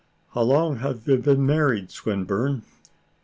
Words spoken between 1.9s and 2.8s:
Swinburne?"